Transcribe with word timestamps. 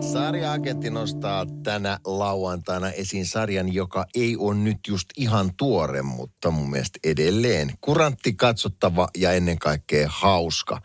Sarja-agentti 0.00 0.90
nostaa 0.90 1.46
tänä 1.62 1.98
lauantaina 2.04 2.90
esiin 2.90 3.26
sarjan, 3.26 3.74
joka 3.74 4.06
ei 4.14 4.36
ole 4.36 4.54
nyt 4.54 4.78
just 4.88 5.06
ihan 5.16 5.50
tuore, 5.56 6.02
mutta 6.02 6.50
mun 6.50 6.70
mielestä 6.70 6.98
edelleen 7.04 7.72
kurantti, 7.80 8.32
katsottava 8.34 9.08
ja 9.16 9.32
ennen 9.32 9.58
kaikkea 9.58 10.08
hauska. 10.12 10.80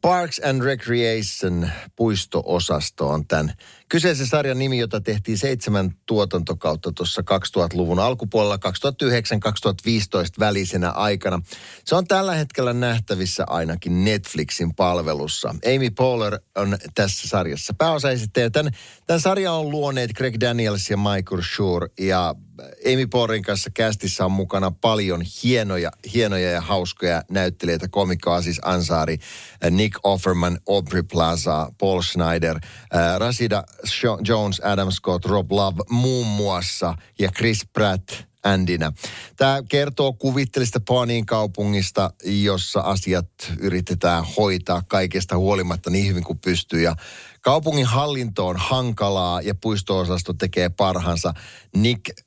Parks 0.00 0.40
and 0.44 0.62
Recreation 0.62 1.70
puisto-osasto 1.96 3.08
on 3.08 3.26
tämän 3.26 3.52
kyseisen 3.88 4.26
sarjan 4.26 4.58
nimi, 4.58 4.78
jota 4.78 5.00
tehtiin 5.00 5.38
seitsemän 5.38 5.90
tuotantokautta 6.06 6.92
tuossa 6.92 7.22
2000-luvun 7.22 7.98
alkupuolella 7.98 8.56
2009-2015 8.56 8.58
välisenä 10.38 10.90
aikana. 10.90 11.42
Se 11.84 11.94
on 11.94 12.06
tällä 12.06 12.34
hetkellä 12.34 12.72
nähtävissä 12.72 13.44
ainakin 13.46 14.04
Netflixin 14.04 14.74
palvelussa. 14.74 15.48
Amy 15.48 15.90
Poehler 15.90 16.40
on 16.56 16.78
tässä 16.94 17.28
sarjassa 17.28 17.74
pääosaesittäjä. 17.78 18.50
Tämän, 18.50 18.72
tämän 19.06 19.20
sarjan 19.20 19.54
on 19.54 19.70
luoneet 19.70 20.12
Greg 20.12 20.34
Daniels 20.40 20.90
ja 20.90 20.96
Michael 20.96 21.42
Schur 21.42 21.88
ja 21.98 22.34
Amy 22.92 23.06
Poehlerin 23.06 23.42
kanssa 23.42 23.70
kästissä 23.70 24.24
on 24.24 24.32
mukana 24.32 24.70
paljon 24.70 25.22
hienoja, 25.42 25.90
hienoja 26.14 26.50
ja 26.50 26.60
hauskoja 26.60 27.22
näyttelijöitä. 27.30 27.88
Komikko 27.88 28.32
Asis 28.32 28.60
Ansari, 28.64 29.18
Nick 29.70 30.00
Offerman, 30.02 30.58
Aubrey 30.68 31.02
Plaza, 31.02 31.72
Paul 31.78 32.02
Schneider, 32.02 32.60
Rasida 33.18 33.64
Jones, 34.28 34.60
Adam 34.64 34.90
Scott, 34.90 35.24
Rob 35.24 35.52
Love 35.52 35.82
muun 35.90 36.26
muassa 36.26 36.94
ja 37.18 37.30
Chris 37.30 37.66
Pratt 37.72 38.10
Andinä. 38.42 38.92
Tämä 39.36 39.62
kertoo 39.68 40.12
kuvittelista 40.12 40.80
Paanin 40.88 41.26
kaupungista, 41.26 42.10
jossa 42.24 42.80
asiat 42.80 43.28
yritetään 43.58 44.24
hoitaa 44.36 44.82
kaikesta 44.88 45.36
huolimatta 45.36 45.90
niin 45.90 46.08
hyvin 46.08 46.24
kuin 46.24 46.38
pystyy. 46.38 46.80
Ja 46.82 46.96
kaupungin 47.40 47.86
hallinto 47.86 48.46
on 48.46 48.56
hankalaa 48.56 49.40
ja 49.40 49.54
puisto-osasto 49.54 50.32
tekee 50.32 50.68
parhaansa. 50.68 51.34
Nick 51.76 52.25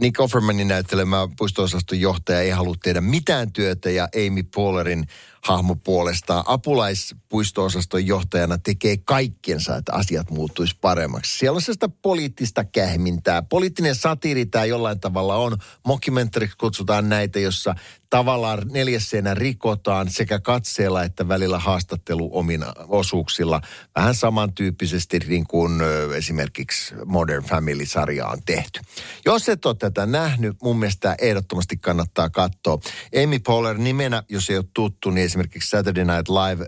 Nick 0.00 0.20
Offermanin 0.20 0.68
näyttelemä 0.68 1.28
puisto-osaston 1.38 2.00
johtaja 2.00 2.40
ei 2.40 2.50
halua 2.50 2.74
tehdä 2.82 3.00
mitään 3.00 3.52
työtä 3.52 3.90
ja 3.90 4.08
Amy 4.26 4.42
Poehlerin 4.42 5.06
hahmo 5.42 5.74
puolestaan 5.74 6.44
apulaispuisto-osaston 6.46 8.06
johtajana 8.06 8.58
tekee 8.58 8.96
kaikkensa, 8.96 9.76
että 9.76 9.92
asiat 9.92 10.30
muuttuisi 10.30 10.76
paremmaksi. 10.80 11.38
Siellä 11.38 11.56
on 11.56 11.62
sellaista 11.62 11.88
poliittista 11.88 12.64
kähmintää. 12.64 13.42
Poliittinen 13.42 13.94
satiiri 13.94 14.46
tämä 14.46 14.64
jollain 14.64 15.00
tavalla 15.00 15.36
on. 15.36 15.56
Mockumentaryksi 15.86 16.56
kutsutaan 16.56 17.08
näitä, 17.08 17.38
jossa 17.40 17.74
tavallaan 18.12 18.62
neljässenä 18.70 19.34
rikotaan 19.34 20.10
sekä 20.10 20.38
katseella 20.38 21.02
että 21.02 21.28
välillä 21.28 21.58
haastattelu 21.58 22.30
omina 22.32 22.72
osuuksilla. 22.88 23.60
Vähän 23.96 24.14
samantyyppisesti 24.14 25.18
niin 25.28 25.46
kuin 25.46 25.72
esimerkiksi 26.16 26.94
Modern 27.04 27.44
Family-sarja 27.44 28.26
on 28.26 28.38
tehty. 28.46 28.80
Jos 29.24 29.48
et 29.48 29.66
ole 29.66 29.76
tätä 29.78 30.06
nähnyt, 30.06 30.56
mun 30.62 30.78
mielestä 30.78 31.16
ehdottomasti 31.20 31.76
kannattaa 31.76 32.30
katsoa. 32.30 32.78
Amy 33.24 33.38
Poehler 33.38 33.78
nimenä, 33.78 34.22
jos 34.28 34.50
ei 34.50 34.56
ole 34.56 34.64
tuttu, 34.74 35.10
niin 35.10 35.24
esimerkiksi 35.24 35.70
Saturday 35.70 36.04
Night 36.04 36.28
Live 36.28 36.66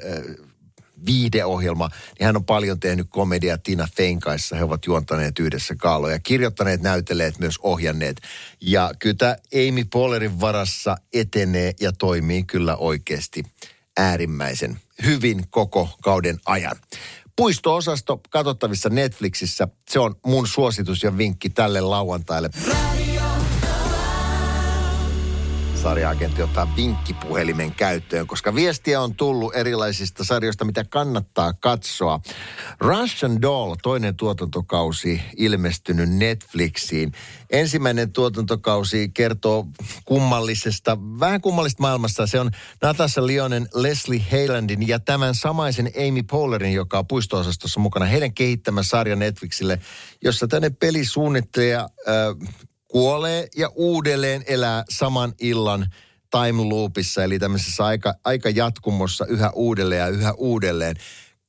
viideohjelma, 1.06 1.88
niin 2.18 2.26
hän 2.26 2.36
on 2.36 2.44
paljon 2.44 2.80
tehnyt 2.80 3.06
komedia 3.10 3.58
Tina 3.58 3.88
Fein 3.96 4.20
kanssa. 4.20 4.56
He 4.56 4.64
ovat 4.64 4.86
juontaneet 4.86 5.38
yhdessä 5.38 5.74
kaaloja, 5.78 6.18
kirjoittaneet, 6.18 6.82
näytelleet, 6.82 7.38
myös 7.38 7.58
ohjanneet. 7.62 8.20
Ja 8.60 8.90
kyllä 8.98 9.14
tämä 9.14 9.36
Amy 9.54 9.84
Poehlerin 9.84 10.40
varassa 10.40 10.96
etenee 11.12 11.72
ja 11.80 11.92
toimii 11.92 12.44
kyllä 12.44 12.76
oikeasti 12.76 13.42
äärimmäisen 13.96 14.80
hyvin 15.04 15.44
koko 15.50 15.88
kauden 16.02 16.40
ajan. 16.46 16.76
Puisto-osasto 17.36 18.20
katsottavissa 18.30 18.88
Netflixissä. 18.88 19.68
Se 19.90 19.98
on 19.98 20.16
mun 20.26 20.46
suositus 20.46 21.02
ja 21.02 21.18
vinkki 21.18 21.50
tälle 21.50 21.80
lauantaille. 21.80 22.50
Sarja-agentti 25.84 26.42
ottaa 26.42 26.76
vinkkipuhelimen 26.76 27.74
käyttöön, 27.74 28.26
koska 28.26 28.54
viestiä 28.54 29.00
on 29.00 29.14
tullut 29.14 29.56
erilaisista 29.56 30.24
sarjoista, 30.24 30.64
mitä 30.64 30.84
kannattaa 30.84 31.52
katsoa. 31.52 32.20
Russian 32.80 33.42
Doll, 33.42 33.74
toinen 33.82 34.16
tuotantokausi, 34.16 35.22
ilmestynyt 35.36 36.10
Netflixiin. 36.10 37.12
Ensimmäinen 37.50 38.12
tuotantokausi 38.12 39.08
kertoo 39.08 39.66
kummallisesta, 40.04 40.98
vähän 41.20 41.40
kummallista 41.40 41.82
maailmasta. 41.82 42.26
Se 42.26 42.40
on 42.40 42.50
Natasha 42.82 43.26
Lionen, 43.26 43.68
Leslie 43.74 44.24
Haylandin 44.30 44.88
ja 44.88 44.98
tämän 44.98 45.34
samaisen 45.34 45.90
Amy 46.08 46.22
Poehlerin, 46.22 46.72
joka 46.72 46.98
on 46.98 47.06
puisto-osastossa 47.06 47.80
mukana. 47.80 48.06
Heidän 48.06 48.34
kehittämä 48.34 48.82
sarja 48.82 49.16
Netflixille, 49.16 49.78
jossa 50.22 50.48
tänne 50.48 50.70
pelisuunnittelija 50.70 51.80
äh, 51.80 52.54
kuolee 52.94 53.48
ja 53.56 53.68
uudelleen 53.74 54.44
elää 54.46 54.84
saman 54.90 55.32
illan 55.40 55.86
time 56.30 56.62
loopissa, 56.62 57.24
eli 57.24 57.38
tämmöisessä 57.38 57.84
aika, 57.84 58.14
aika 58.24 58.50
jatkumossa 58.50 59.26
yhä 59.26 59.50
uudelleen 59.50 59.98
ja 59.98 60.08
yhä 60.08 60.32
uudelleen. 60.32 60.96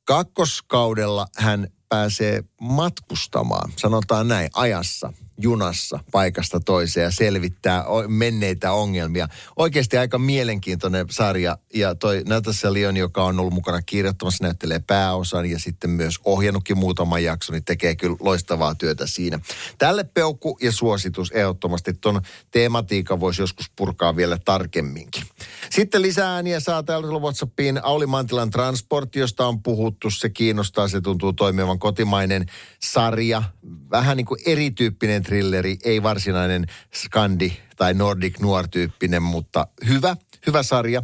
Kakkoskaudella 0.05 1.27
hän 1.37 1.67
pääsee 1.89 2.43
matkustamaan, 2.61 3.71
sanotaan 3.75 4.27
näin, 4.27 4.49
ajassa 4.53 5.13
junassa 5.37 5.99
paikasta 6.11 6.59
toiseen 6.59 7.03
ja 7.03 7.11
selvittää 7.11 7.85
menneitä 8.07 8.71
ongelmia. 8.71 9.27
Oikeasti 9.55 9.97
aika 9.97 10.17
mielenkiintoinen 10.17 11.05
sarja. 11.09 11.57
Ja 11.73 11.95
toi 11.95 12.23
Natasha 12.27 12.73
Leon, 12.73 12.97
joka 12.97 13.23
on 13.23 13.39
ollut 13.39 13.53
mukana 13.53 13.81
kirjoittamassa, 13.81 14.43
näyttelee 14.43 14.79
pääosan 14.79 15.45
ja 15.45 15.59
sitten 15.59 15.89
myös 15.89 16.15
ohjannutkin 16.25 16.77
muutaman 16.77 17.23
jakson, 17.23 17.53
niin 17.53 17.65
tekee 17.65 17.95
kyllä 17.95 18.17
loistavaa 18.19 18.75
työtä 18.75 19.07
siinä. 19.07 19.39
Tälle 19.77 20.03
peukku 20.03 20.57
ja 20.61 20.71
suositus 20.71 21.31
ehdottomasti 21.31 21.93
tuon 21.93 22.21
tematiikan 22.51 23.19
voisi 23.19 23.41
joskus 23.41 23.71
purkaa 23.75 24.15
vielä 24.15 24.37
tarkemminkin. 24.45 25.23
Sitten 25.71 26.01
lisää 26.01 26.33
ääniä 26.33 26.59
saa 26.59 26.83
täällä 26.83 27.19
WhatsAppiin 27.19 27.79
Auli 27.83 28.05
Mantilan 28.05 28.49
Transport, 28.49 29.15
josta 29.15 29.47
on 29.47 29.63
puhuttu. 29.63 30.09
Se 30.09 30.29
kiinnostaa, 30.29 30.87
se 30.87 31.01
tuntuu 31.01 31.33
toimivan 31.33 31.79
kotimainen 31.79 32.45
sarja. 32.79 33.43
Vähän 33.91 34.17
niin 34.17 34.25
kuin 34.25 34.39
erityyppinen 34.45 35.23
trilleri, 35.25 35.77
ei 35.83 36.03
varsinainen 36.03 36.65
skandi 36.93 37.57
tai 37.75 37.93
Nordic 37.93 38.39
Noir-tyyppinen, 38.39 39.23
mutta 39.23 39.67
hyvä, 39.87 40.15
hyvä 40.47 40.63
sarja. 40.63 41.03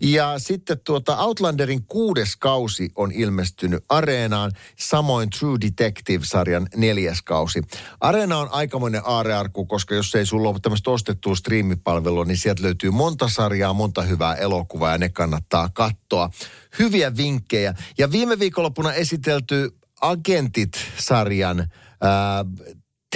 Ja 0.00 0.38
sitten 0.38 0.80
tuota 0.84 1.16
Outlanderin 1.16 1.86
kuudes 1.86 2.36
kausi 2.36 2.90
on 2.94 3.12
ilmestynyt 3.12 3.84
Areenaan, 3.88 4.52
samoin 4.78 5.30
True 5.30 5.58
Detective-sarjan 5.60 6.66
neljäs 6.76 7.22
kausi. 7.22 7.62
Areena 8.00 8.38
on 8.38 8.48
aikamoinen 8.50 9.02
aarearku, 9.04 9.66
koska 9.66 9.94
jos 9.94 10.14
ei 10.14 10.26
sulla 10.26 10.48
ole 10.48 10.58
tämmöistä 10.62 10.90
ostettua 10.90 11.34
striimipalvelua, 11.34 12.24
niin 12.24 12.36
sieltä 12.36 12.62
löytyy 12.62 12.90
monta 12.90 13.28
sarjaa, 13.28 13.72
monta 13.72 14.02
hyvää 14.02 14.34
elokuvaa 14.34 14.92
ja 14.92 14.98
ne 14.98 15.08
kannattaa 15.08 15.68
katsoa. 15.68 16.30
Hyviä 16.78 17.16
vinkkejä. 17.16 17.74
Ja 17.98 18.10
viime 18.10 18.38
viikonloppuna 18.38 18.92
esitelty 18.92 19.74
Agentit-sarjan 20.00 21.58
ää, 22.00 22.44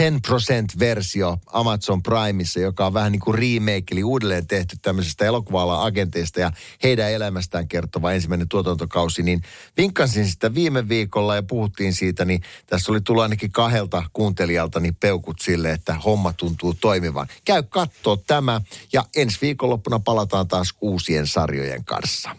10%-versio 0.00 1.38
Amazon 1.46 2.02
Primeissa, 2.02 2.60
joka 2.60 2.86
on 2.86 2.94
vähän 2.94 3.12
niin 3.12 3.20
kuin 3.20 3.34
remake, 3.34 3.84
eli 3.90 4.04
uudelleen 4.04 4.46
tehty 4.46 4.76
tämmöisestä 4.82 5.24
elokuva 5.24 5.84
agenteista 5.84 6.40
ja 6.40 6.52
heidän 6.82 7.10
elämästään 7.10 7.68
kertova 7.68 8.12
ensimmäinen 8.12 8.48
tuotantokausi, 8.48 9.22
niin 9.22 9.42
vinkkasin 9.76 10.28
sitä 10.28 10.54
viime 10.54 10.88
viikolla 10.88 11.34
ja 11.34 11.42
puhuttiin 11.42 11.94
siitä, 11.94 12.24
niin 12.24 12.42
tässä 12.66 12.92
oli 12.92 13.00
tullut 13.00 13.22
ainakin 13.22 13.52
kahdelta 13.52 14.02
kuuntelijalta 14.12 14.80
niin 14.80 14.94
peukut 14.94 15.38
sille, 15.40 15.70
että 15.70 15.94
homma 15.94 16.32
tuntuu 16.32 16.74
toimivan. 16.74 17.26
Käy 17.44 17.62
kattoo 17.62 18.16
tämä 18.16 18.60
ja 18.92 19.04
ensi 19.16 19.38
viikonloppuna 19.42 19.98
palataan 19.98 20.48
taas 20.48 20.74
uusien 20.80 21.26
sarjojen 21.26 21.84
kanssa. 21.84 22.30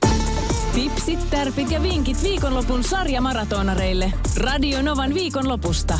Tipsit, 0.73 1.29
tärpit 1.29 1.71
ja 1.71 1.83
vinkit 1.83 2.23
viikonlopun 2.23 2.83
sarjamaratonareille. 2.83 4.13
Radio 4.35 4.81
Novan 4.81 5.13
viikonlopusta. 5.13 5.99